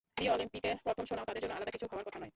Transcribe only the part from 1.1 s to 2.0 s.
তাদের জন্য আলাদা কিছু